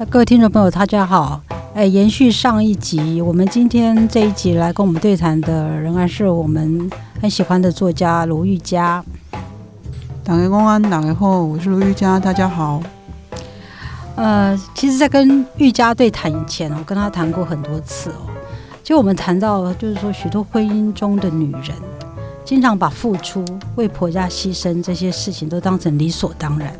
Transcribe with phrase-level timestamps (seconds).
[0.00, 1.40] 那各位听众朋友，大家好。
[1.74, 6.88] 哎，延续上一集，我们今天这一集来跟我们对谈的仍然是我们
[7.20, 9.04] 很喜欢的作家卢玉佳。
[10.22, 12.80] 打开公安，打开后，我是卢玉佳，大家好。
[14.14, 18.30] 呃，其实，在跟玉佳对谈以前，我跟她谈过很多次哦。
[18.84, 21.72] 就我们谈到，就是说，许多婚姻中的女人，
[22.44, 23.44] 经常把付出、
[23.74, 26.72] 为婆家牺牲这些事情都当成理所当然。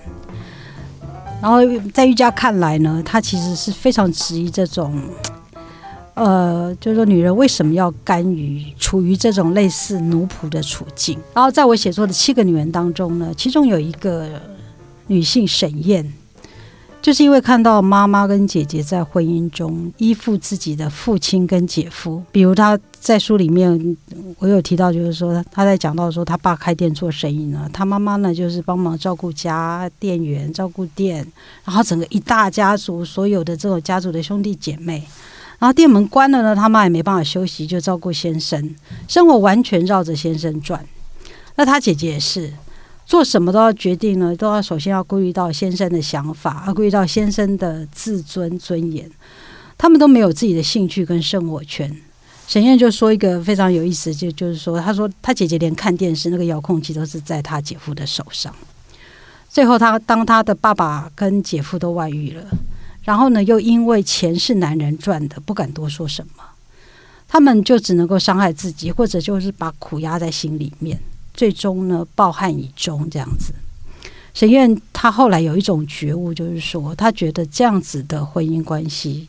[1.41, 1.59] 然后
[1.95, 5.01] 在瑜伽看来呢，他其实是非常质疑这种，
[6.15, 11.19] 呃，就是说女人为什么要甘于处于这种类似奴仆的处境。
[11.33, 14.29] 然后在我写作的七个女人当中呢，其中有一个
[15.07, 16.13] 女性沈燕。
[17.01, 23.97] 就是因为看到妈妈跟姐姐在婚姻中依附自己的父亲跟姐夫，比如他在书里面
[24.39, 31.27] 我有提到，就是说他在讲到说他爸开店做生意呢，他妈妈呢就是帮忙照顾家店员、照顾店，
[31.65, 35.03] 然后整个一大家族所有的这种家族的兄弟姐妹，
[35.59, 38.75] 然后店门关了呢，他妈也没办法休息，就照顾先生，
[39.07, 40.85] 生活完全绕着先生转。
[41.55, 42.53] 那他姐姐也是。
[43.09, 49.11] 做什么都要决定呢，都要首先要顾虑到先生的想法，要顾虑到先生的自尊尊严。
[49.79, 51.91] 他们都没有自己的兴趣跟生活圈。
[52.47, 58.55] 沈燕就说一个非常有意思，就就是说，他说他姐姐连看电视那个遥控器都是在他姐夫的手上。
[59.49, 62.45] 最后，他当他的爸爸跟姐夫都外遇了，
[63.05, 66.45] 然后呢，又因为钱是男人赚的，不敢多说什么，
[67.27, 71.01] 他们就只能够伤害自己，或者就是把苦压在心里面。
[71.39, 73.55] 最终呢，抱憾以终这样子。
[74.35, 79.29] 沈燕她后来有一种觉悟，就是说，她觉得这样子的婚姻关系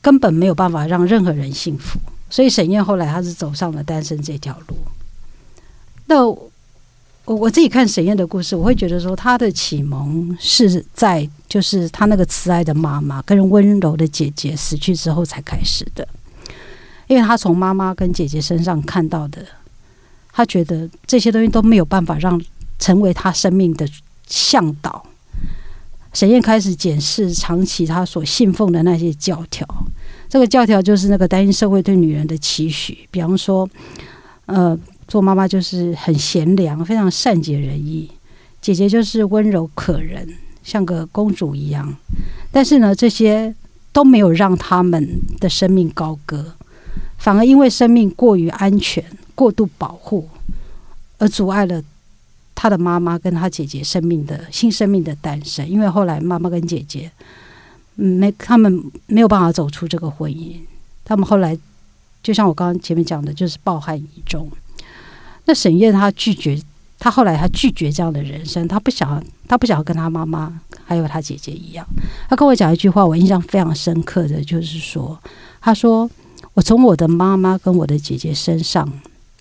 [0.00, 2.00] 根本没有办法让任何人幸福。
[2.28, 4.76] 所以沈燕后来她是走上了单身这条路。
[6.06, 6.50] 那我
[7.24, 16.08] 我自己看沈燕的故事，我会觉得说，她的启蒙是在就是她那个慈爱的妈妈跟温柔的姐姐死去之后才开始的，
[17.06, 19.46] 因为她从妈妈跟姐姐身上看到的。
[20.38, 22.40] 他觉得这些东西都没有办法让
[22.78, 23.84] 成为他生命的
[24.28, 25.04] 向导。
[26.12, 29.66] 沈燕开始检视长期他所信奉的那些教条，
[30.28, 33.68] 这个教条就是那个担心社会对女人的期许，比方说，
[34.46, 34.78] 呃，
[35.08, 38.08] 做妈妈就是很贤良，非常善解人意；
[38.62, 40.24] 姐姐就是温柔可人，
[40.62, 41.92] 像个公主一样。
[42.52, 43.52] 但是呢，这些
[43.92, 46.54] 都没有让他们的生命高歌，
[47.16, 49.04] 反而因为生命过于安全。
[49.38, 50.28] 过度保护，
[51.18, 51.80] 而阻碍了
[52.56, 55.64] 他的妈妈跟他姐姐生命的新生命的诞生。
[55.64, 57.08] 因为后来妈妈跟姐姐，
[57.94, 60.56] 没他们没有办法走出这个婚姻。
[61.04, 61.56] 他们后来
[62.20, 64.50] 就像我刚刚前面讲的，就是抱憾以终。
[65.44, 66.60] 那沈燕她拒绝，
[66.98, 71.86] 她后来她拒绝这样的人生，她不想，她不想跟她妈妈还有她姐姐一样。
[72.28, 75.16] 她跟我讲一句话，我印象非常深刻的就是说，
[75.60, 76.10] 她说
[76.54, 78.92] ：“我从我的妈妈跟我的姐姐身上。”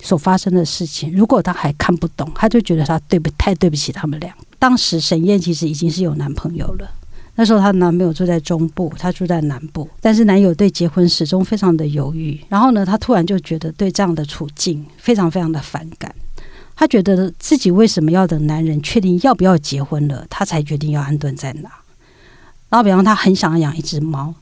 [0.01, 4.33] 所发生的事情，如果他还看不懂，他就觉得他对不太对不起他们俩。
[4.59, 6.89] 当时沈燕其实已经是有男朋友了，
[7.35, 12.39] 那时候她男朋友住在中部，她住在南部，但是男友对结婚始终非常的犹豫。
[12.49, 16.13] 然后呢，她突然就觉得对这样的处境非常非常的反感。
[16.75, 21.69] 她觉得自己为什么要等男人确定要不要结婚了，她才决定要安顿在哪？
[22.69, 24.33] 然后，比方她很想要养一只猫，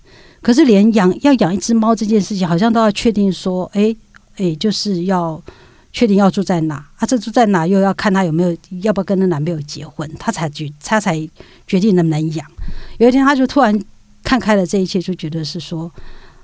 [0.42, 3.94] 可是连养要养一只猫这件事情，好像都要确定说，哎。
[4.38, 5.42] 哎，就是要
[5.94, 7.06] 确定要住在哪啊？
[7.08, 11.18] 这住在哪又要看他有没有要不要跟那男朋友结婚，他才决他才
[11.66, 12.46] 决定能不能养。
[12.98, 13.80] 有一天，他就突然
[14.22, 15.90] 看开了这一切，就觉得是说，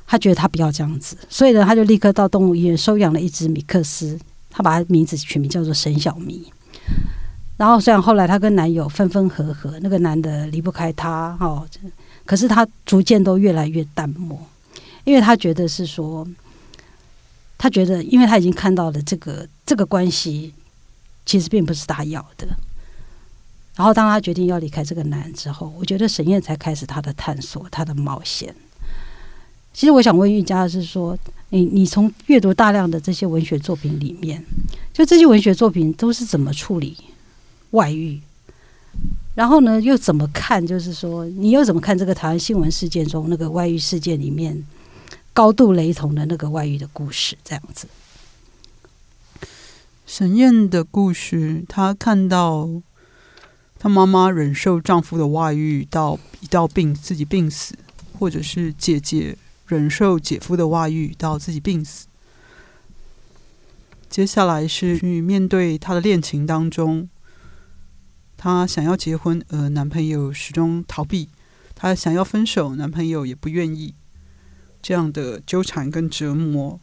[0.08, 4.18] 他觉得他不要这样子，所以呢，他就立刻到动物医院收养了一只米克斯，
[4.50, 6.46] 他把他名字取名叫做沈小咪。
[7.58, 11.68] 然后虽然后来她跟男友分分合合，那个男的离不开她哦，
[12.26, 14.40] 可是她逐渐都越来越淡漠，
[15.04, 16.26] 因为她觉得是说。
[17.62, 20.52] 他觉得，因为他已经看到了这个这个关系，
[21.28, 22.48] 其实并不是他要的。
[23.76, 28.56] 然后，当他决定要离开这个男人之后，我觉得沈燕才开始他的探索，他的冒险。
[29.74, 31.16] 其实，我想问玉佳的是说，
[31.50, 34.44] 你你从阅读大量的这些文学作品里面，
[34.92, 36.98] 就这些文学作品都是怎么处理
[37.70, 38.20] 外遇？
[39.36, 40.66] 然后呢，又怎么看？
[40.66, 44.66] 就是说，你又怎么看这个台湾新闻事件中那个外遇事件里面？
[45.34, 47.88] 高度雷同的那个外遇的故事，这样子。
[50.06, 52.70] 沈燕的故事，她看到
[53.80, 57.76] 她妈妈忍受丈夫的外遇，到一到病自己病死，
[58.20, 59.38] 或者是姐姐
[59.68, 62.08] 忍受姐夫的外遇，到自己病死。
[64.10, 67.08] 接下来是去面对她的恋情当中，
[68.36, 71.30] 她想要结婚，而男朋友始终逃避。
[71.74, 73.96] 她想要分手，男朋友也不愿意，
[74.82, 76.80] 这样的纠缠跟折磨，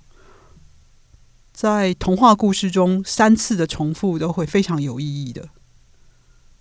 [1.52, 5.48] 在童话故事中三次的重复都会非常有意义的。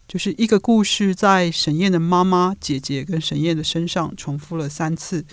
[0.07, 5.25] 就是一个故事在沈燕的妈妈、姐姐跟沈燕的身上重复了三次，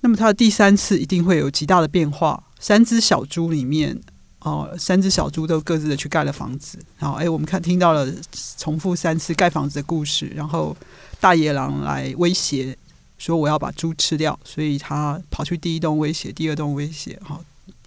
[0.00, 2.44] 那么它的第三次一定会有极大的变化。
[2.58, 4.00] 三只小猪里面，
[4.40, 6.78] 哦，三只小猪都各自的去盖了房子。
[6.98, 8.10] 然后，哎，我们看听到了
[8.56, 10.32] 重复三次盖房子的故事。
[10.34, 10.74] 然后，
[11.20, 12.74] 大野狼来威胁
[13.18, 17.44] 说：“我要把猪吃掉。”所以他跑去第一栋威胁，第二栋威胁，好，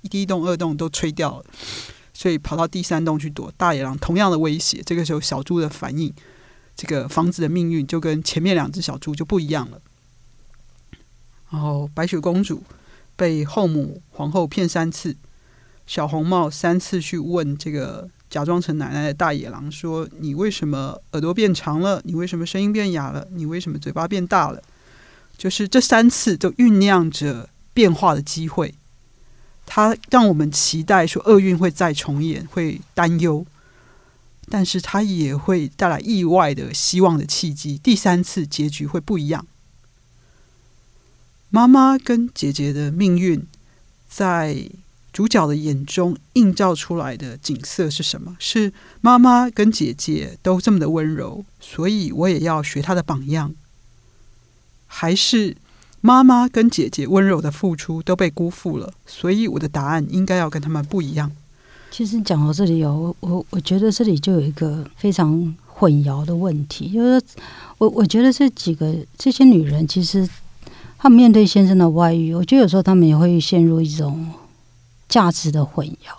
[0.09, 1.45] 第一栋、二栋都吹掉了。
[2.13, 4.83] 所以跑到第三栋去躲大野狼，同样的威胁。
[4.85, 6.13] 这个时候，小猪的反应，
[6.75, 9.81] 这个房子的命运就跟前面两只小猪就不一样了。
[11.49, 12.61] 然后，白雪公主
[13.15, 15.15] 被后母皇后骗三次，
[15.87, 22.01] 小红帽三次去问这个假装成奶奶的大野狼说：“你为什么耳朵变长了？
[22.05, 23.27] 你为什么声音变哑了？
[23.31, 24.61] 你为什么嘴巴变大了？”
[25.41, 28.75] 就是这三次都酝酿着变化的机会。
[29.65, 33.43] 它让我们期待说厄运会再重演，会担忧，
[34.49, 37.79] 但是它也会带来意外的希望的契机。
[37.79, 39.47] 第三次结局会不一样。
[41.49, 43.47] 妈妈跟姐姐的命运，
[44.07, 44.69] 在
[45.11, 48.37] 主角的眼中映照出来的景色是什么？
[48.37, 48.71] 是
[49.01, 53.55] 妈妈跟姐姐都这么的温柔，所以我也要学她的榜样，
[54.93, 55.55] 还是？
[56.03, 61.31] 妈妈跟姐姐温柔的付出都被辜负了，所以我的答案应该要跟他们不一样。
[61.91, 67.23] 其实讲到这里有我，我觉得这里就有一个非常混淆的问题，就是
[67.77, 70.27] 我我觉得这几个这些女人，其实
[70.97, 74.27] 她们面对先生的外遇，我觉得有时候她们也会陷入一种
[75.07, 76.17] 价值的混淆，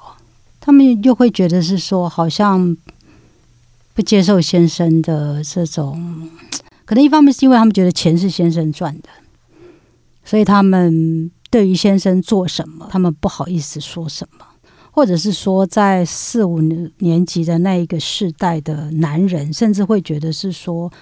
[0.60, 2.76] 她们又会觉得是说，好像
[3.94, 6.30] 不接受先生的这种，
[6.92, 9.08] 可能一方面是因为他们觉得钱是先生赚的。
[10.22, 14.44] 所以他们对于先生做什么，他们不好意思说什么，
[14.90, 16.60] 或者是说，在四五
[16.98, 20.92] 年级的那一个世代的男人，甚至会觉得是说，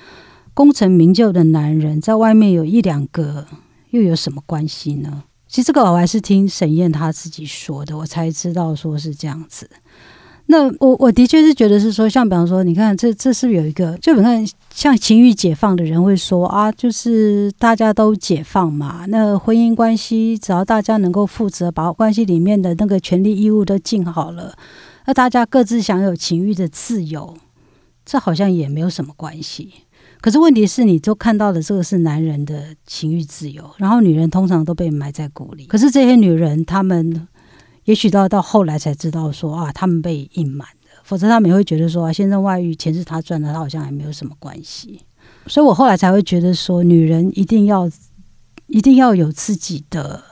[0.55, 3.49] 功成名就的男人在外面有一两个，
[3.91, 5.25] 又有什么关系呢？
[5.49, 9.69] 其实这个我还是听沈燕他自己说的，我才知道说是这样子。
[10.51, 14.45] 那我我的确是觉得是说，像比方说，你看这这是有一个，就你看
[14.75, 24.53] 像情欲解放的人会说啊，就是大家都解放嘛，那婚姻关系只要大家能够负责，把关系里面的那个权利义务都尽好了，
[25.07, 27.37] 那大家各自享有情欲的自由，
[28.05, 29.71] 这好像也没有什么关系。
[30.21, 35.67] 可是问题是你都看到的这个是男人的情欲自由，然后女人通常都被埋在鼓里。
[35.67, 37.29] 可是这些女人她们。
[37.91, 45.01] 也许到到后来才知道说啊，他们被隐瞒的，否则他们也会觉得说，先生外遇钱是他赚的，他好像还没有什么关系。
[45.49, 47.91] 所以我后来才会觉得说，女人一定要
[48.69, 50.23] 一定要有自己的，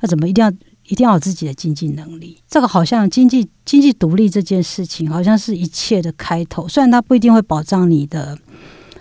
[0.00, 0.50] 那怎么一定要
[0.88, 2.38] 一定要有自己的经济能力？
[2.48, 6.66] 这个好像经济经济独立这件事情，好像是一切的开头。
[6.66, 8.38] 虽然它不一定会保障你的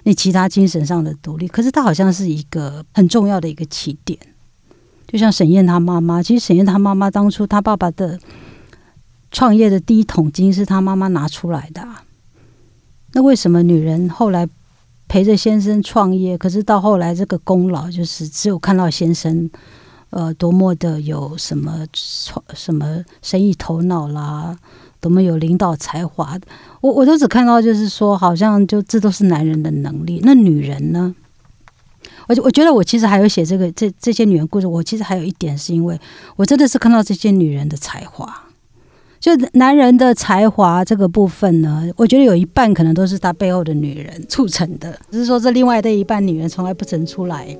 [0.03, 4.19] 你其他精神上的独立，可是它好像是一个很重要的一个起点。
[5.13, 8.19] 就像沈燕她妈妈，其实沈燕她妈妈当初她爸爸的
[9.29, 11.87] 创业的第一桶金是她妈妈拿出来的。
[13.11, 14.49] 那为什么女人后来
[15.07, 19.47] 陪着先生创业，可是到后来这个功劳就是只有看到先生
[20.09, 24.57] 呃多么的有什么创什么生意头脑啦，
[24.99, 26.35] 多么有领导才华，
[26.81, 31.13] 我我都只看到就是说好像就这都是男人的能力，那女人呢？
[32.27, 35.99] 我我觉得我其实还有写这个这这些女人故事，我其实还有一点是因为
[36.35, 38.45] 我真的是看到这些女人的才华，
[39.19, 47.57] 就男人的才华这个部分呢，我觉得有一半可能都是他背后的女人促成的，只是说这另外的一半女人从来不曾出来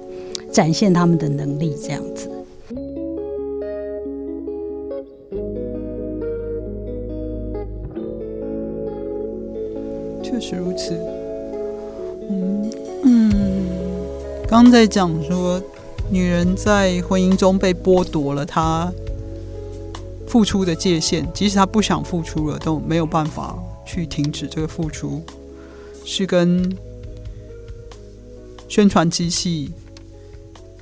[0.52, 2.30] 展现他们的能力这样子。
[10.24, 10.94] 确实如此，
[12.30, 12.63] 嗯嗯。
[14.48, 15.62] 刚在讲说，
[16.12, 18.92] 女人在婚姻中被剥夺了她
[20.28, 25.24] 付出的界限，即使她不想付出了，都没有办法去停止这个付出，
[26.06, 26.78] 是跟
[28.70, 29.72] 宣传机器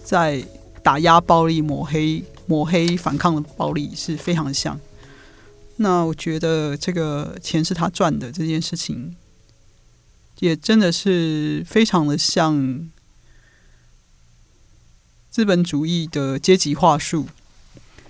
[0.03, 0.44] 在
[0.84, 4.77] 打压暴力、抹黑、抹黑反抗的暴力是非常像。
[5.77, 9.15] 那我觉得这个钱是他赚的这件事情，
[10.39, 12.89] 也真的是非常的像。
[15.31, 17.25] 资本主义的阶级话术，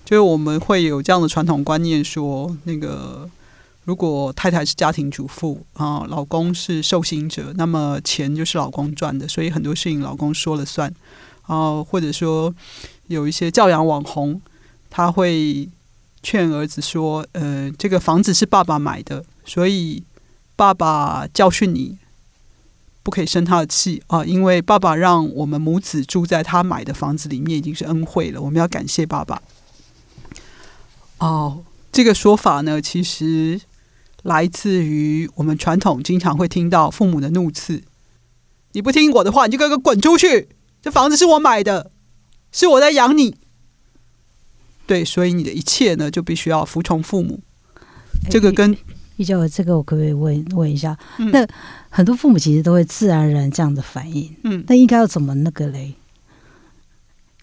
[0.03, 3.29] 就是我们会有这样的传统观念，说那个
[3.85, 10.91] 如果太太是家庭主妇啊，老公是受刑者，那么钱就是老公赚的，所以很多事情老公说了算
[11.43, 11.83] 啊。
[11.83, 12.51] 或者说
[13.05, 14.41] 有一些教养网红，
[14.89, 15.69] 他会
[16.23, 20.01] 劝儿子说：“呃，这个房子是爸爸买的，所以
[20.55, 21.99] 爸爸教训你，
[23.03, 29.41] 不可以生他的气啊，因为爸爸让我们母子住在他买的房子里面，已经是恩惠了，我们要感谢爸爸。”
[31.19, 33.61] 哦，这个说法呢，其实。
[34.23, 37.81] 来自于我们传统经常会听到父母的怒斥
[38.73, 40.47] ：“你不听我的话，你就给我滚出去！
[40.79, 41.89] 这房子是我买的，
[42.51, 43.35] 是我在养你。”
[44.85, 47.39] 对，所以你的一切呢，就必须要服从父母。
[48.29, 48.77] 这个跟
[49.21, 50.97] 一九，这个我可不可以问问一下？
[51.31, 51.45] 那
[51.89, 54.35] 很多父母其实都会自然而然这样的反应。
[54.43, 55.93] 嗯，那应该要怎么那个嘞？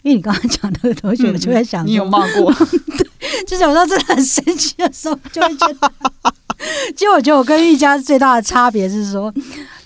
[0.01, 2.53] 因为你刚刚讲那个东西，我就在想， 你有骂过？
[2.97, 5.91] 对，就是有时候真的很生气的时候，就会觉得。
[6.95, 9.33] 其实我觉得我跟玉佳最大的差别是说，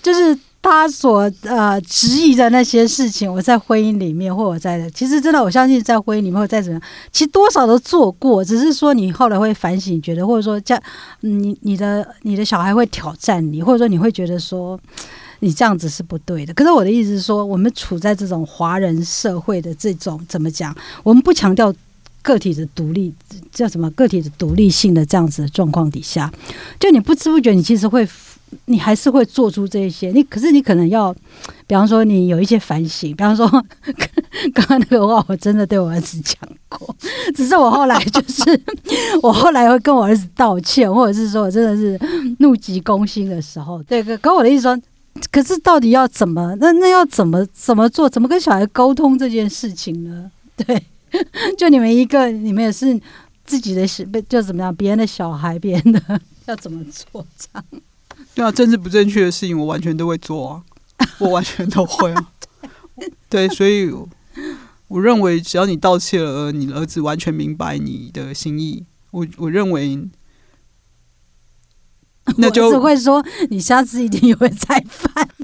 [0.02, 10.82] 就是他所呃质疑的那些事情，我在婚姻里面或我在，其实真的我相信在婚姻里面或再怎么样，其实多少都做过，只是说你后来会反省，觉得或者说这样，
[11.20, 14.80] 你你的你的小孩会挑战你，或者说你会觉得说
[15.40, 16.54] 你这样子是不对的。
[16.54, 21.70] 可是我的意思是说，我们处在这种华人社会的这种怎么讲，我们不强调。
[22.22, 23.12] 个体的独立
[23.52, 23.90] 叫什么？
[23.90, 26.32] 个体的独立性的这样子的状况底下，
[26.80, 28.08] 就你不知不觉，你其实会，
[28.66, 30.10] 你还是会做出这些。
[30.10, 31.14] 你可是你可能要，
[31.66, 33.46] 比方说你有一些反省，比方说
[34.54, 36.36] 刚刚那个话，我真的对我儿子讲
[36.68, 36.94] 过，
[37.34, 38.60] 只是我后来就是
[39.22, 41.98] 我后来会跟我儿子道歉，或者是说我真的是
[42.38, 44.80] 怒急攻心的时候，对，可我的意思说，
[45.30, 46.54] 可是到底要怎么？
[46.60, 48.08] 那那要怎么怎么做？
[48.08, 50.30] 怎么跟小孩沟通这件事情呢？
[50.56, 50.82] 对。
[51.56, 53.00] 就你们一个，你们也是
[53.44, 54.74] 自己的小，就怎么样？
[54.74, 57.24] 别人的小孩，别人的要怎么做？
[57.38, 57.64] 这样
[58.34, 60.62] 对啊，政治不正确的事情，我完全都会做啊，
[61.20, 62.32] 我完全都会啊。
[63.28, 63.90] 对，所以
[64.88, 70.08] 我认为，只要你道歉了，你的儿子完全明白你的心意，我我认为，
[72.38, 75.28] 那就只会说你下次一定也会再犯。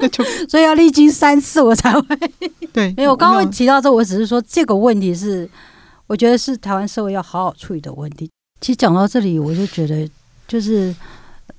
[0.00, 2.16] 那就所以要历经三次我才会
[2.72, 2.94] 对。
[2.96, 5.48] 没有，我刚刚提到这，我只是说这个问题是，
[6.06, 8.30] 我觉得是台湾社会要好好处理的问题。
[8.60, 10.08] 其实讲到这里，我就觉得
[10.46, 10.94] 就是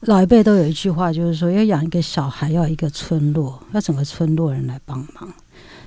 [0.02, 5.28] 老一辈都有一句话，就是说要养一个小孩，要一个村落，要整个村落人来帮忙。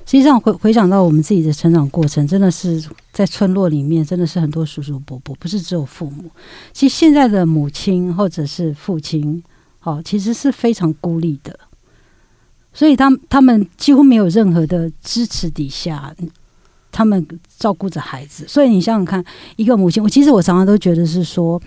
[0.04, 6.30] 实际上回回想到我们自己的成长过程，真的是在村落里面，真的是很多叔叔伯伯，不是只有父母。
[6.72, 9.42] 其实现在的母亲或者是父亲，
[9.78, 11.58] 好，其实是非常孤立的。
[12.74, 16.14] 所以，他他们几乎没有任何的支持底下，
[16.92, 17.26] 他们
[17.58, 18.44] 照顾着孩子。
[18.46, 19.24] 所以，你想想看，
[19.56, 21.60] 一个母亲，我其实我常常都觉得是说，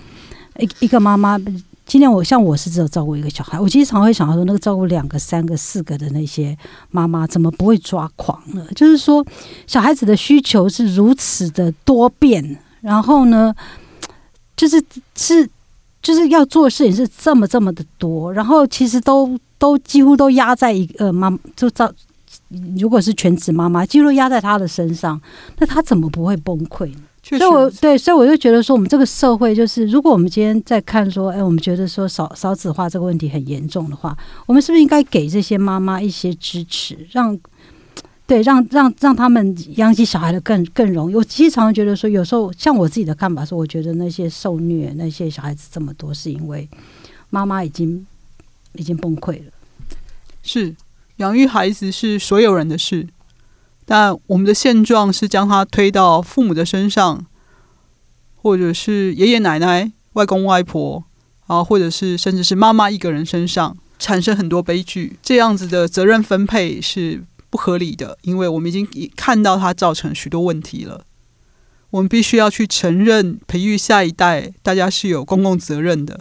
[0.59, 1.37] 一一个妈妈，
[1.85, 6.57] 今天我像我是只有照顾一个小孩，我其实常会想到说，那个照顾两个、三个、四个的那些
[6.91, 8.65] 妈妈，怎么不会抓狂呢？
[8.75, 9.25] 就是说，
[9.67, 13.53] 小孩子的需求是如此的多变，然后呢，
[14.55, 14.81] 就是
[15.15, 15.49] 是
[16.01, 19.37] 就是要做的事情是这么这么的多，然后其实都。
[19.57, 21.89] 都几乎都压在一个妈，就照
[22.77, 25.19] 如果是全职妈妈，几乎压在她的身上，
[25.57, 27.01] 那她怎么不会崩溃呢？
[27.23, 37.35] 所以，我对，所以我就觉得说，我们这个社会就是，如果我们今天在看说，哎，我们觉得说少少子化这个问题很严重的话，我们是不是应该给这些妈妈一些支持，让
[38.27, 41.15] 对让让让他们养起小孩的更更容易？
[41.15, 46.69] 我其实常常觉得说，有时候像我自己的看法是，我觉得那些受虐那些小孩子这么多，是因为
[47.31, 48.05] 妈妈已经
[48.73, 49.51] 已经崩溃了。
[50.43, 50.75] 是
[51.17, 53.07] 养育孩子是所有人的事，
[53.85, 57.25] 但我们的现状是将它推到父母的身上，
[58.35, 61.03] 或者是爷爷奶奶、外公外婆
[61.47, 65.17] 啊，或者是甚至是妈妈一个人身上，产生很多悲剧。
[65.21, 71.05] 这样子的责任分配是不合理的，因为我们已经看到它造成许多问题了。
[71.91, 76.19] 我们必须要去承认，培育下一代，大家是有公共责任的。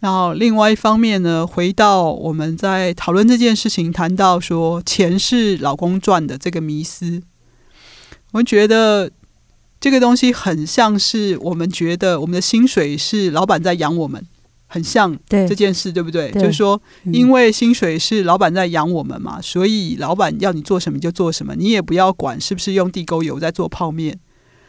[0.00, 7.20] 然后，另外一方面呢，回到我们在讨论这件事情，谈到说钱是老公赚的这个迷思，
[8.30, 9.10] 我们觉得
[9.80, 14.24] 这个东西很像是我们觉得我们的薪水是老板在养我们，
[14.68, 16.30] 很像这件事，对不对？
[16.30, 16.80] 就是说，
[17.12, 24.20] 因为薪水是老板在养我们嘛，所以老板要你做什么就做什么，你也不要管是不是用地沟油在做泡面。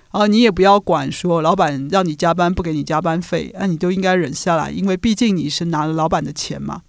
[0.10, 6.82] 啊，你也不要管说老板让你加班不给你加班费，那你都应该忍下来，因为毕竟你是拿了老板的钱嘛。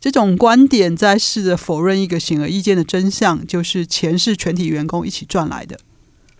[0.00, 5.78] 这种观点在试着否认一个显而易见的真相，就是钱是全体员工一起赚来的，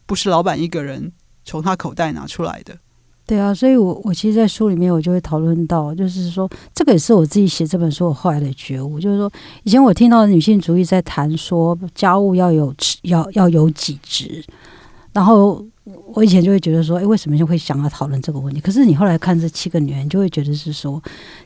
[0.04, 1.12] 不是老板一个人
[1.44, 2.78] 从他口袋拿出来的。
[3.24, 9.32] 对啊，所以我我其实，在书里面我就会讨论到，就是说，这个也是我自己写这本书我后来的觉悟，就是说，
[9.62, 14.44] 以前我听到女性主义在谈说家务要有要要有几职，
[15.12, 15.64] 然后
[16.14, 18.60] 我以前就会觉得说，哎，为什么就会想要讨论这个问题？
[18.60, 21.02] 可是你后来看这七个女人，就会觉得是说，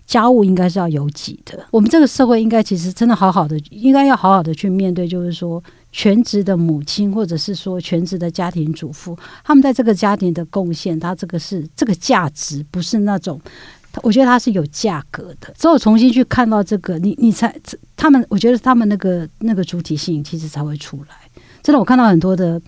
[0.06, 5.62] 家务应该是要有己的，我们这个社会应该其实真的好好的，应该要好好的去面对，就是说。
[5.92, 13.40] 全职的母亲，或者是说全职的家庭主妇，他们在这个家庭的贡献，他这个是这个价值，不是那种，
[14.02, 15.54] 我觉得它是有价格的。
[15.56, 17.54] 只有重新去看到这个，你你才
[17.96, 21.16] 他们，我觉得他们那个那个主体性其实才会出来。
[21.62, 22.60] 真的，我看到很多的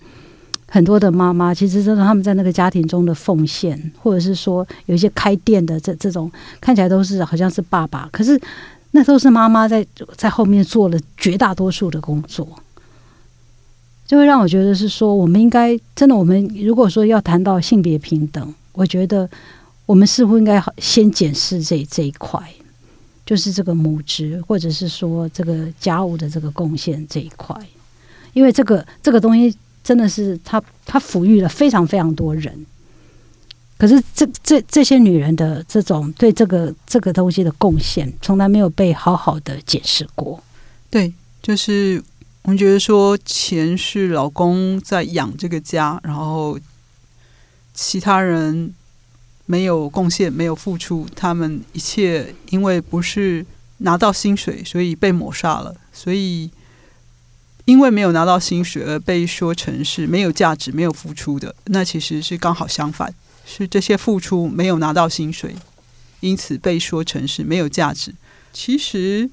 [0.69, 8.39] 很多的妈妈，其实真的他们在那个家庭中的奉献，或者是说有一些开店的这这种，看起来都是好像是爸爸，可是
[8.91, 9.85] 那都是妈妈在
[10.15, 12.47] 在后面做了绝大多数的工作。
[14.05, 19.29] 就会让我觉得是说，我们应该真的，我们如果说要谈到性别平等，我觉得
[19.85, 22.41] 我们似乎应该先检视这这一块，
[23.23, 27.55] 就是这个母职，或者是说这个家务的这个贡献这一块，
[28.33, 29.55] 因为这个这个东西
[29.89, 32.53] 真的是他，他抚育了非常非常多人，
[33.75, 40.43] 可是这这这些女人的这种对这个这个东西的贡献，从来没有被好好的解释过。
[40.91, 42.03] 对，就是。
[42.43, 46.57] 我们觉得说，钱是老公在养这个家，然后
[47.73, 48.73] 其他人
[49.45, 53.45] 没有贡献、没有付出，他们一切因为不是
[53.79, 55.75] 拿到薪水，所以被抹杀了。
[55.91, 56.49] 所以
[57.69, 63.13] 因为没有拿到薪水而被说成是没有价值、没有付出的，那其实是刚好相反，
[63.45, 65.55] 是这些付出没有拿到薪水，
[66.21, 68.13] 因此被说成是没有价值。
[68.51, 69.29] 其实。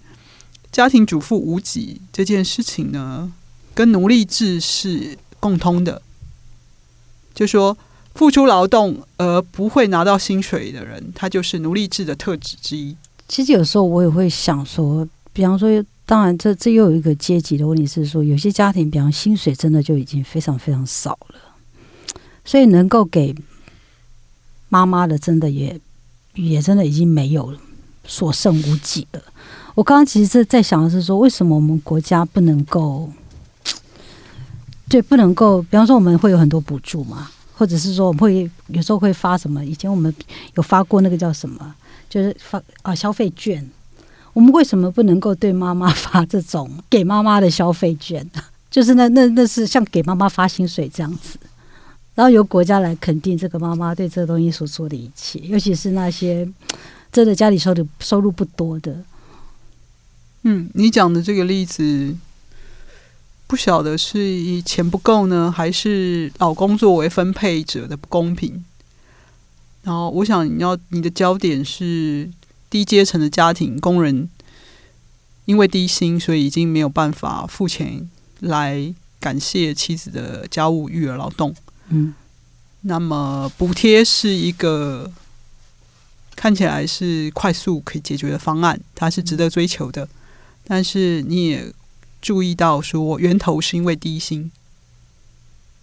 [0.72, 3.32] 家庭主妇无己这件事情呢，
[3.72, 6.02] 跟奴隶制是共通的。
[7.32, 7.78] 就说
[8.14, 12.94] 付出劳动而不会拿到薪水的人，他就是奴隶制的特质之一。
[13.26, 23.34] 其实有时候我也会想说，比方说，当然这这又有一个阶级的问题，是说有些家庭，比方薪水真的就已经非常非常少了，所以能够给
[24.68, 25.80] 妈妈的，真的也
[26.34, 27.58] 也真的已经没有了，
[28.04, 29.20] 所剩无几了。
[29.74, 33.10] 我刚刚其实是在想的是说，为什么我们国家不能够，
[34.88, 39.64] 对，不能够，比方说我们会有很多补助嘛，或者是说我们会有时候会发什么？
[39.64, 40.14] 以前我们
[40.54, 41.74] 有发过那个叫什么，
[42.08, 43.68] 就是发啊消费券。
[44.36, 48.30] 我们为什么不能够对妈妈发这种给妈妈的消费券？
[48.70, 51.38] 就是那那那是像给妈妈发薪水这样子，
[52.14, 56.46] 然后由国家来肯定这个妈妈对这个东西所做的一切，尤其是那些
[57.10, 59.02] 真的家里收入收入不多的。
[60.42, 62.14] 嗯，你讲的这个例子，
[63.46, 68.62] 不晓得是以钱不够呢，还是老公作为分配者的不公平？
[69.84, 72.28] 然后，我想你要你的焦点是
[72.68, 74.28] 低阶层的家庭工人，
[75.44, 78.08] 因为低薪，所以已经没有办法付钱
[78.40, 81.54] 来感谢妻子的家务育儿劳动。
[81.88, 82.14] 嗯，
[82.82, 85.10] 那么补贴是一个
[86.34, 90.08] 看起来是快速可以解决的方案，它是值得追求的。
[90.64, 91.72] 但是你也
[92.20, 94.50] 注意到，说源头是因为低薪，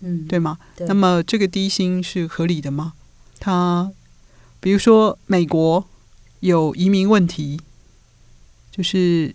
[0.02, 0.58] 嗯，对吗？
[0.80, 2.94] 那么这个低薪是合理的吗？
[3.40, 3.92] 它
[4.60, 5.88] 比如说美国
[6.48, 7.58] 有移民问题，
[8.70, 9.34] 就是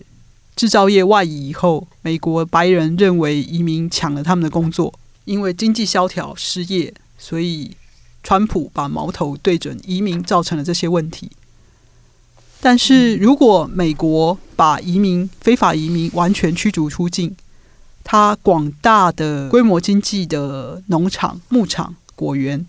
[0.54, 4.92] 制造业外移以后，美国白人认为移民抢了他们的工作，
[5.24, 7.74] 因为经济萧条失业，所以
[8.22, 11.30] 川普把矛头对准移民，造成了这些问题。
[12.60, 17.34] 但是如果美国把移民、非法移民完全驱逐出境，
[18.04, 22.66] 它广大的规模经济的农场、牧场、果园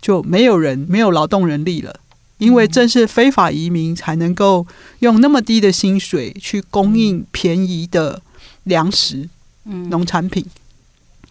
[0.00, 2.00] 就没有人、没有劳动人力了，
[2.44, 4.66] 因为正是非法移民才能够
[4.98, 8.20] 用那么低的薪水去供应便宜的
[8.64, 9.28] 粮食、
[9.64, 10.44] 农产品。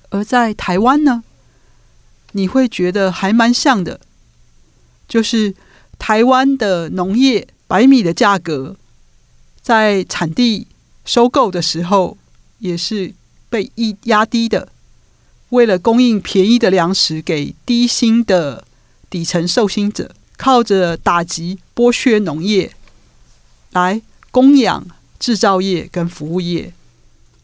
[0.10, 1.24] 而在台湾呢，
[2.32, 4.00] 你会觉得还蛮像的，
[5.08, 5.54] 就是
[6.00, 7.47] 台湾的农业。
[7.67, 8.76] 白米的价格
[9.62, 10.67] 在产地
[11.06, 12.17] 收购的时候
[12.60, 13.13] 也是
[13.50, 14.67] 被一压低的，
[15.52, 18.65] 为了供应便宜的粮食给低薪的
[19.10, 22.71] 底层受薪者，靠着打击剥削农业
[23.73, 24.01] 来
[24.32, 24.88] 供养
[25.19, 26.73] 制造业跟服务业。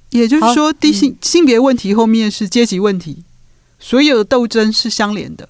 [0.10, 3.24] 也就是说，低性性别问题后面是阶级问题，
[3.80, 5.48] 所有的斗争是相连的。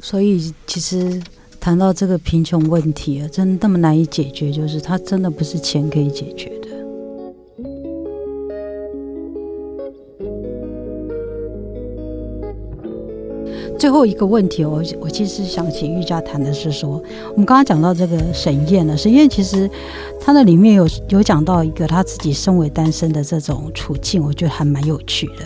[0.00, 1.20] 所以其实。
[1.58, 6.68] 谈到这个贫穷问题啊，真那么难以解决，就是它真的不是钱可以解决的。
[13.78, 19.70] 最后一个问题，我我其实想请玉佳谈的是说，我们刚刚讲到这个沈燕呢，沈燕其实
[20.20, 25.44] 她那里面有有讲到一个她自己身为单身的这种处境，我觉得还蛮有趣的。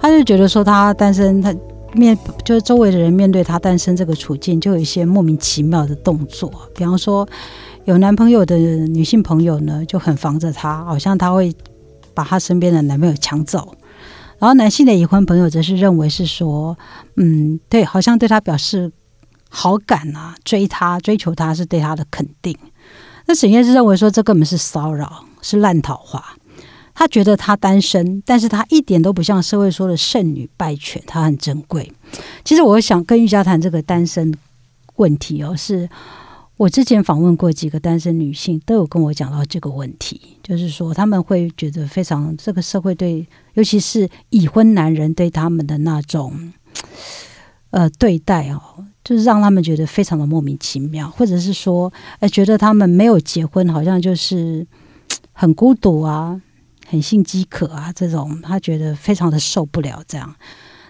[0.00, 1.54] 她就觉得说，她单身，她
[1.94, 7.26] 面就是周围的人面对她单身这个处境，就有一些莫名其妙的动作，比方说
[7.84, 11.54] 有男朋友的女性朋友呢就很防着她，好像她会
[12.12, 13.74] 把她身边的男朋友抢走。
[14.42, 16.76] 然后男性的已婚朋友则是认为是说，
[17.14, 18.90] 嗯，对，好像对他表示
[19.48, 22.58] 好感啊，追他、追求他是对他的肯定。
[23.26, 26.20] 那沈燕是认为说这根本是骚扰，是烂桃花。
[26.92, 31.92] 他觉得他单身，但是他一点都不像社会说的剩女败犬，他很珍贵。
[32.44, 34.34] 其实我想跟玉佳谈这个单身
[34.96, 35.88] 问题哦，是。
[36.62, 46.52] 我之前访问过几个单身女性，都有跟我讲到这个问题，就是说他们会觉得非常这个社会对，尤其是已婚男人对他们的那种
[47.70, 48.62] 呃对待哦，
[49.02, 54.64] 就是让他们觉得非常的莫名其妙，或者是说，哎，觉得他们没有结婚，好像就是
[55.34, 56.40] 很孤独啊，
[56.86, 60.00] 很性饥渴啊，这种他觉得非常的受不了。
[60.06, 60.32] 这样，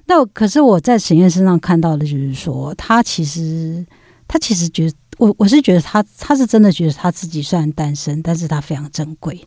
[0.05, 3.87] 那可是我在沈燕身上看到的，就是说他其实
[4.33, 4.97] 他其实觉得。
[5.19, 9.39] 我我是觉得他他是真的觉得他自己虽然单身，但是他非常珍贵。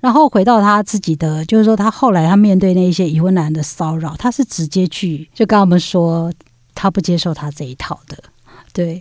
[0.00, 6.30] 然后回到他自己的，就是说他后来他面对那一些已婚男的骚扰，他是直接去就跟我们说
[6.74, 8.18] 他不接受他这一套的。
[8.72, 9.00] 对，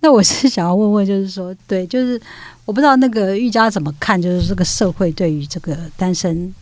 [0.00, 2.20] 那我是想要问问，就是说，对，就是
[2.64, 6.52] 我不知道那个玉佳怎么看，就是这个社会对于这个单身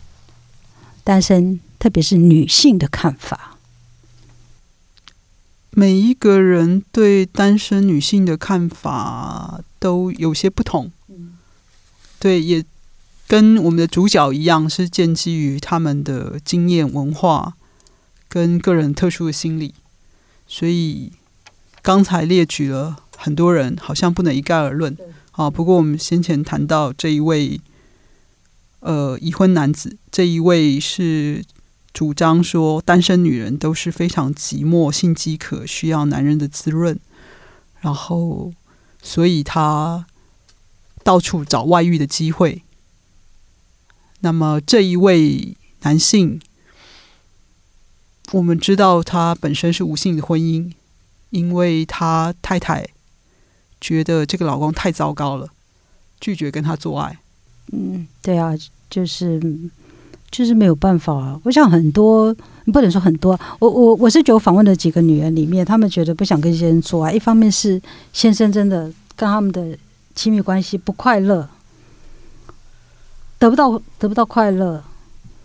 [1.04, 3.56] 单身，特别是女性的看法。
[5.80, 10.90] 每一个人对单身女性的看法都有些不同，
[12.18, 12.62] 对，也
[13.26, 17.54] 跟我们的主角一样，是建基于他们的经验、文化
[18.28, 19.72] 跟个人特殊的心理。
[20.46, 21.12] 所以
[21.80, 24.94] 刚才列举了很多人，好像不能一概而论。
[25.30, 27.58] 好，不过我们先前谈到这一位，
[28.80, 31.42] 呃，已婚男子，这一位是。
[31.92, 36.96] 主张说，单身女人都是非常寂寞、性饥渴，需要男人的滋润，
[37.80, 38.52] 然后，
[39.02, 40.06] 所以他
[41.02, 42.62] 到处找外遇的机会。
[44.20, 46.40] 那么这一位男性，
[48.32, 50.72] 我们知道他本身是无性的婚姻，
[51.30, 52.88] 因为他太太
[53.80, 55.48] 觉得这个老公太糟糕了，
[56.20, 57.18] 拒绝跟他做爱。
[57.72, 58.56] 嗯，对啊，
[58.88, 59.40] 就是。
[60.30, 61.40] 就是没有办法啊！
[61.42, 62.32] 我想很多，
[62.66, 63.38] 不能说很多。
[63.58, 67.10] 我我我是觉得访问的几个女人里面，她们觉得不想跟先生做啊。
[67.10, 68.84] 一方面是先生真的
[69.16, 69.76] 跟他们的
[70.14, 71.48] 亲密关系不快乐，
[73.40, 74.82] 得不到得不到快乐，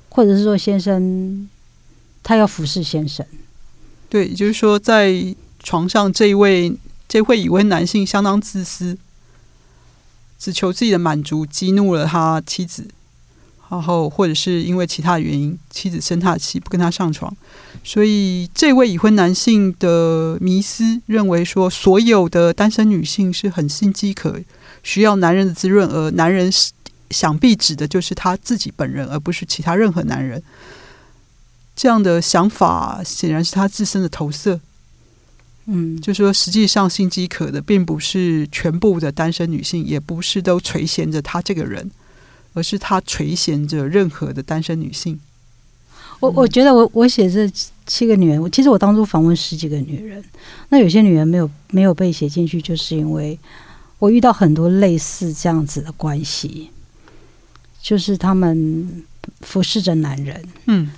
[0.09, 1.49] 或者是说先生
[2.21, 3.25] 他要服侍先生。
[4.07, 6.71] 对，就是说在床上这一位
[7.07, 8.95] 这会以为男性相当自私，
[10.37, 12.87] 只求自己的满足，激怒了他妻子。
[13.67, 17.35] 然后，或者是因为其他原因，妻子生他的气，不跟他上床，
[17.83, 24.39] 所以这位已婚男性的迷思认为说，所有的单身女性是很心饥渴，
[24.83, 26.49] 需要男人的滋润，而男人
[27.09, 30.41] 想必指的就是他自己本人，而不是其他任何男人。
[31.75, 34.61] 这样的想法显然是他自身的投射。
[35.65, 41.89] 嗯，就说实际上心饥渴的并不是全部的单身女性，也不是都垂涎着他这个人。
[42.55, 45.19] 而是他垂涎着任何的单身女性。
[46.19, 47.47] 我我觉得我我写这
[47.85, 50.23] 七个女人，我其实我当初访问十几个女人，
[50.69, 53.37] 那有些女人没有没有被写进去，就是因为
[53.99, 56.71] 我遇到很多类似这样子的关系，
[57.81, 59.03] 就是他们
[59.41, 60.89] 服侍着男人，嗯，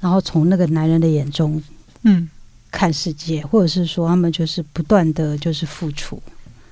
[0.00, 1.62] 然后从那个男人的眼中，
[2.04, 2.28] 嗯，
[2.70, 6.20] 看世界，或者是说他们就是不断的就是付出。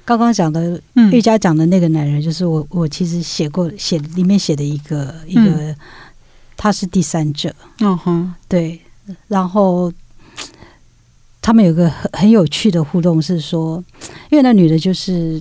[0.04, 0.80] 刚刚讲的
[1.12, 2.66] 玉佳讲的那个男人，就是我。
[2.70, 5.74] 我其实写过写里面写的一个一个，
[6.56, 7.54] 他是第三者。
[7.80, 8.80] 嗯哼，对。
[9.28, 9.92] 然后
[11.42, 13.82] 他们有个很很有趣的互动，是说，
[14.30, 15.40] 因为那女的就是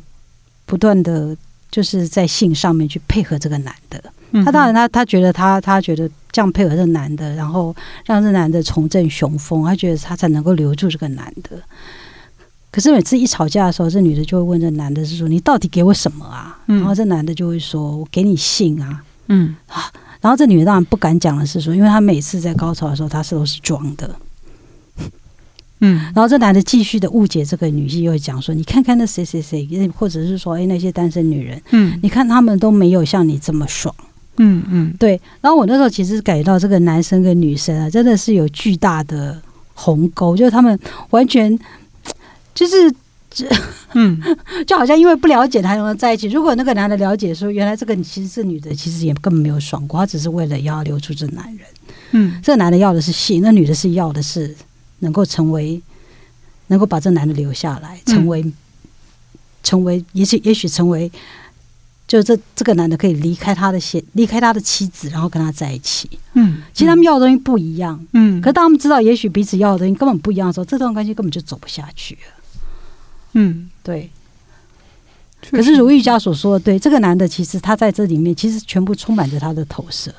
[0.66, 1.36] 不断的
[1.72, 4.04] 就是在性上面去配合这个男的。
[4.46, 11.60] 他当然他他觉得他他觉得这样配合这男的，然后让这男的重振雄风，他觉得他才能够留住这个男的。
[12.72, 24.16] 可是每次一吵架的时候，这女的就会问这男的是说：“你到底给我什么啊？”然后这男的就会说：“我给你性啊。”嗯啊，然后这女的当然不敢讲的是说，因为她每次在高潮的时候，她是都是装的。
[25.80, 33.94] 嗯，然后这男的继续的误解这个女性，又讲说：“你看看那谁谁谁，或者是说，哎，那些单身女人，嗯，你看他们都没有像你这么爽。”
[34.38, 35.20] 嗯嗯，对。
[35.42, 39.42] 然后我那时候其实感觉到这个男生跟女生啊，真的是有巨大的。
[39.82, 40.78] 鸿沟，就是他们
[41.12, 41.58] 完全
[42.60, 42.94] 就是
[43.94, 44.20] 嗯，
[44.68, 46.28] 就好像因为不了解他然后在一起。
[46.28, 51.66] 如果那个男的了解说，原来这个其实这女的其实也根本没有爽过，她只是为了要留住这男人。
[52.12, 54.54] 嗯，这个男的要的是性，那女的是要的是
[55.00, 55.82] 能够成为，
[56.68, 58.44] 能够把这男的留下来，成为，
[59.64, 61.10] 成为，也许也许成为，
[62.10, 66.10] 就这这个男的可以离开他的先，离开他的妻子，然后跟他在一起。
[66.34, 72.39] 嗯，其实他们要的东西不一样，嗯，可当他们知道也许彼此要的东西根本不一样的时候，这段关系根本就走不下去了。
[73.34, 74.10] 嗯，对。
[75.52, 80.14] 可是如玉佳所说的，对这个男的，其实他在这里面其实全部充满着他的投射。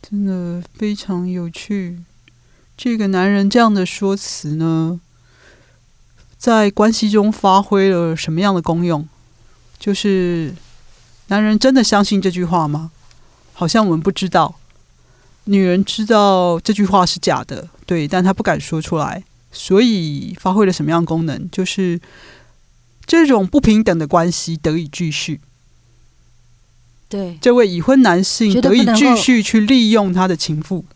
[0.00, 1.98] 真的非常有趣。
[2.76, 5.00] 这个男人这样的说辞呢，
[6.38, 9.06] 在关系中发挥了什么样的功用？
[9.78, 10.54] 就是
[11.28, 12.90] 男人真的相信这句话吗？
[13.52, 14.56] 好像我们不知道。
[15.44, 19.22] 女人知道这句话是假的，对，但她不敢说出来，
[19.52, 21.48] 所以发挥了什么样的功能？
[21.50, 22.00] 就是
[23.06, 25.40] 这种不平等的关系得以继续。
[27.08, 30.86] 对，这位已婚男性得得以继续去利用他的情妇，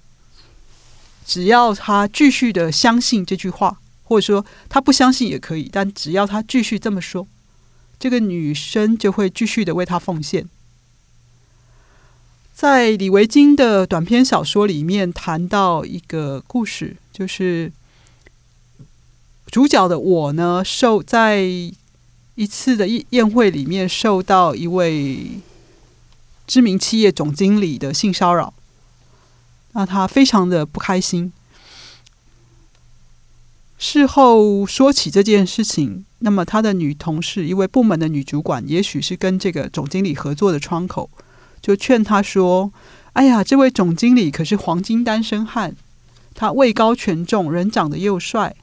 [1.27, 7.29] 只要他继续的相信这句话，或者说他不相信也可以，但只要他继续这么说，
[8.01, 10.49] 这个女生就会继续的为他奉献。
[12.55, 17.71] 在李维京的短篇小说里面谈到一个故事，就是
[19.51, 21.43] 主角的我呢，受在
[22.35, 25.41] 一次的宴宴会里面受到一位
[26.47, 28.53] 知名企业总经理的性骚扰，
[29.73, 31.33] 那他非常的不开心。
[33.79, 41.11] 事后说起这件事情，那么他的女同事，一位部门的女主管，也许是跟这个总经理合作的窗口，
[41.61, 42.73] 就劝他说
[43.13, 45.77] ：“哎呀，这位总经理可是黄金单身汉，
[46.35, 48.57] 他位高权重，人长得又帅，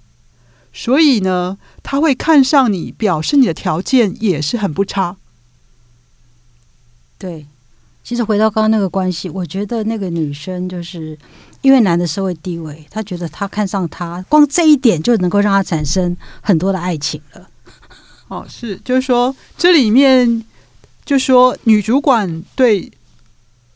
[0.74, 5.16] 所以呢，他会看上你，表示你的条件也是很不差。”
[7.20, 7.46] 对，
[8.04, 11.18] 其实回到刚刚那个关系，我觉得那个女生就是
[11.62, 17.48] 因为男的社会地位，她觉得他看上她，光这一点就能够让她产生很多的爱情了。
[18.28, 20.44] 哦，是，就是说这里面
[21.06, 22.92] 就说女主管对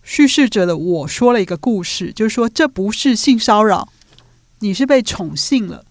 [0.03, 3.87] 叙事者的我说了一个故事，就是说这不是性骚扰，
[4.59, 5.85] 你是被宠幸了。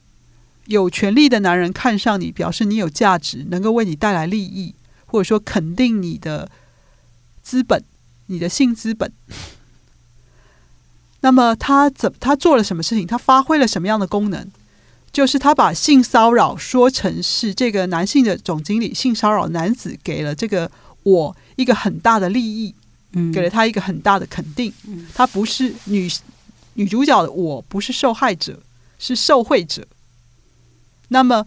[0.66, 4.74] 有权利的男人看上你，表示你有价值，能够为你带来利益，
[5.06, 6.50] 或者说肯定你的
[7.42, 7.82] 资本，
[8.26, 9.12] 你的性资本。
[11.20, 13.06] 那么他怎他做了什么事情？
[13.06, 14.46] 他发挥了什么样的功能？
[15.12, 20.70] 就是他把性骚扰说成是这个男性的总经理性骚扰男子给了这个
[21.04, 22.74] 我一个很大的利益，
[23.12, 24.72] 嗯，给了他一个很大的肯定。
[25.14, 26.10] 他不是女
[26.74, 28.60] 女主角的我不是受害者，
[28.98, 29.86] 是受贿者。
[31.08, 31.46] 那么，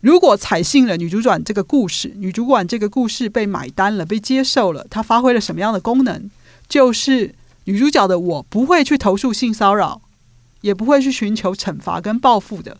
[0.00, 6.30] 如果采信了女主管这个故事，女主管这个故事被买单了，被接受了，它发挥了什么样的功能？
[6.68, 10.00] 就是女主角的我不会去投诉性骚扰，
[10.62, 12.78] 也不会去寻求惩罚跟报复的。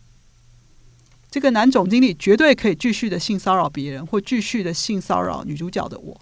[1.31, 6.21] 这个男总经理绝对可以继续的性骚扰别人，或继续的性骚扰女主角的我。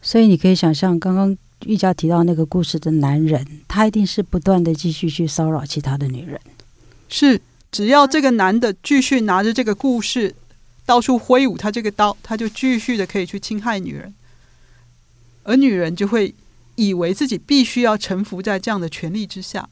[0.00, 1.36] 所以你可以想象，刚刚
[1.66, 6.40] 玉佳提到那个故事的男人，他一定是不断的继续去骚扰其他的女人。
[7.08, 7.40] 是，
[7.74, 10.32] 只要这个男的继续拿着这个故事
[10.86, 14.14] 到处挥舞他这个刀，他就继续的可以去侵害女人，
[15.42, 16.32] 而女人就会
[16.76, 19.68] 以为自己必须要臣服在这样的权利之下。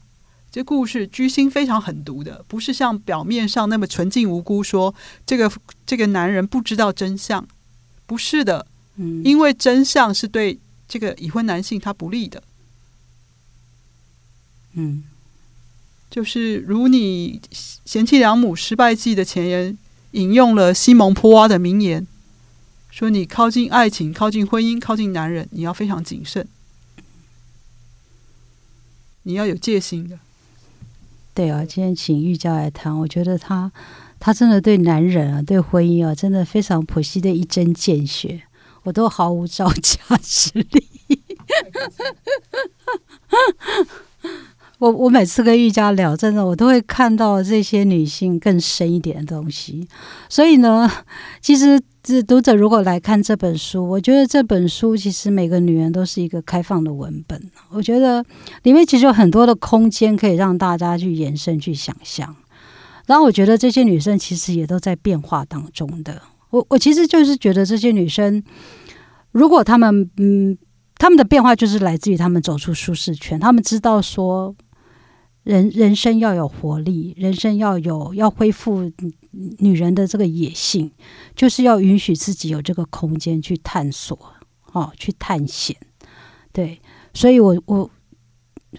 [0.51, 4.93] 这故事居心非常狠毒的，不是像表面上那么纯净无辜说
[5.25, 5.49] 这个
[5.85, 7.47] 这个男人不知道真相，
[8.05, 12.43] 不是的，嗯，因为真相是对这个已婚男性他不利的。
[14.73, 15.05] 嗯，
[16.13, 17.41] 就是如你
[17.85, 19.75] 贤妻良母失败记的前言
[20.11, 22.05] 引用了西蒙波娃的名言，
[22.91, 26.47] 说你靠近爱情、靠近婚姻、靠近男人，你要非常谨慎，
[29.23, 30.19] 你要有戒心的。
[31.33, 33.71] 对啊，今天请玉娇来谈，我觉得他
[34.19, 38.43] 他真的对男人啊，对婚姻啊，真的非常剖析的一针见血，
[38.83, 40.87] 我都毫无招架之力。
[44.83, 49.87] 我我每次跟玉佳聊，真的我都会看到这些女性更深一点的东西。
[50.27, 50.91] 所以呢，
[51.39, 57.41] 其实这读者如果来看这本书，我觉得这本书其实每个女人都是一个开放的文本。
[57.69, 58.21] 我觉得
[58.63, 62.35] 里面其实有很多的空间可以让大家去延伸、去想象。
[63.05, 66.21] 然后我觉得这些女生其实也都在变化当中的。
[66.49, 68.43] 我我其实就是觉得这些女生，
[69.31, 70.57] 如果她们嗯，
[70.97, 74.53] 她们的变化就是来自于她们走出舒适圈，她们知道说。
[75.43, 78.91] 人人生要有活力，人生要有要恢复
[79.59, 80.91] 女人的这个野性，
[81.35, 84.17] 就是要允许自己有这个空间去探索，
[84.71, 85.75] 哦，去探险。
[86.51, 86.81] 对，
[87.13, 87.89] 所以我我。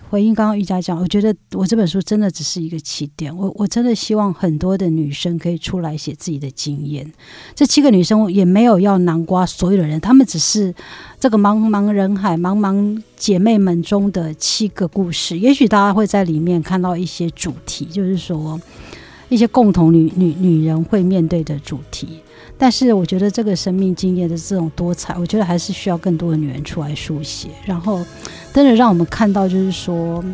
[0.08, 3.34] 回应刚刚玉佳讲，我觉得我这本书真的只是一个起点。
[3.36, 7.10] 我我真的希望很多的女生可以出来写自己的经验。
[7.54, 10.74] 这七个女生也没有要南瓜所有的人，她们只是
[11.18, 15.38] 这个茫茫人海、茫茫姐妹们中的七个故事。
[15.38, 18.60] 也许大家会在里面看到一些主题，就是说
[19.34, 22.20] 一些共同女女女人会面对的主题。
[22.56, 28.00] 但是我觉得这个生命经验的这种多彩，我觉得还是需要更多的女人出来书写，然后
[28.52, 30.24] 真的让我们看到，就是说，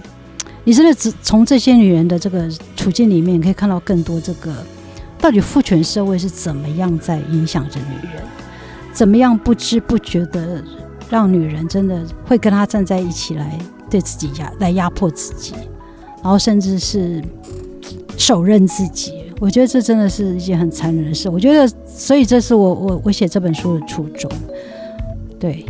[0.64, 4.54] 你真的只从这些女人的这个处境里面，可以看到更多这个
[5.18, 8.22] 到底父权社会是怎么样在影响着女人，
[8.92, 10.62] 怎么样不知不觉的
[11.08, 13.58] 让女人真的会跟她站在一起来
[13.88, 15.54] 对自己压来压迫自己，
[16.22, 17.24] 然后甚至是
[18.20, 19.14] 手刃自己。
[19.40, 21.28] 我觉得这真的是一件很残忍的事。
[21.28, 24.30] 我觉得，所以这是我我我写这本书的初衷。
[25.38, 25.64] 对。